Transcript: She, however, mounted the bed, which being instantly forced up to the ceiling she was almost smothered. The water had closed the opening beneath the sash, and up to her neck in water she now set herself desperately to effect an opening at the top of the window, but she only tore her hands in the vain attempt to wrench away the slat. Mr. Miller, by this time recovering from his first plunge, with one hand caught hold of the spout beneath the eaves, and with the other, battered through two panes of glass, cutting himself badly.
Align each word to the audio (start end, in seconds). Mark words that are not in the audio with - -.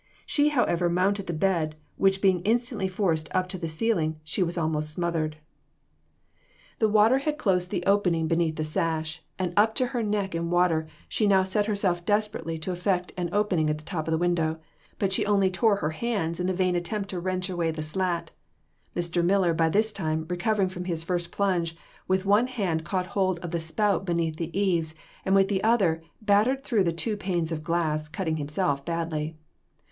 She, 0.25 0.49
however, 0.49 0.89
mounted 0.89 1.27
the 1.27 1.33
bed, 1.33 1.75
which 1.95 2.21
being 2.23 2.41
instantly 2.41 2.87
forced 2.87 3.29
up 3.35 3.47
to 3.49 3.59
the 3.59 3.67
ceiling 3.67 4.19
she 4.23 4.41
was 4.41 4.57
almost 4.57 4.89
smothered. 4.89 5.37
The 6.79 6.89
water 6.89 7.19
had 7.19 7.37
closed 7.37 7.69
the 7.69 7.85
opening 7.85 8.27
beneath 8.27 8.55
the 8.55 8.63
sash, 8.63 9.21
and 9.37 9.53
up 9.55 9.75
to 9.75 9.85
her 9.93 10.01
neck 10.01 10.33
in 10.33 10.49
water 10.49 10.87
she 11.07 11.27
now 11.27 11.43
set 11.43 11.67
herself 11.67 12.03
desperately 12.03 12.57
to 12.57 12.71
effect 12.71 13.11
an 13.15 13.29
opening 13.31 13.69
at 13.69 13.77
the 13.77 13.83
top 13.83 14.07
of 14.07 14.11
the 14.11 14.17
window, 14.17 14.57
but 14.97 15.13
she 15.13 15.23
only 15.23 15.51
tore 15.51 15.75
her 15.75 15.91
hands 15.91 16.39
in 16.39 16.47
the 16.47 16.51
vain 16.55 16.75
attempt 16.75 17.11
to 17.11 17.19
wrench 17.19 17.47
away 17.47 17.69
the 17.69 17.83
slat. 17.83 18.31
Mr. 18.95 19.23
Miller, 19.23 19.53
by 19.53 19.69
this 19.69 19.91
time 19.91 20.25
recovering 20.31 20.67
from 20.69 20.85
his 20.85 21.03
first 21.03 21.31
plunge, 21.31 21.75
with 22.07 22.25
one 22.25 22.47
hand 22.47 22.83
caught 22.83 23.05
hold 23.05 23.37
of 23.45 23.51
the 23.51 23.59
spout 23.59 24.03
beneath 24.03 24.37
the 24.37 24.59
eaves, 24.59 24.95
and 25.25 25.35
with 25.35 25.47
the 25.47 25.63
other, 25.63 25.99
battered 26.23 26.63
through 26.63 26.83
two 26.91 27.15
panes 27.15 27.51
of 27.51 27.63
glass, 27.63 28.07
cutting 28.07 28.37
himself 28.37 28.83
badly. 28.83 29.35